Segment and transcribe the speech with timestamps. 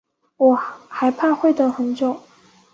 [0.37, 0.55] 我
[0.89, 2.19] 还怕会等很久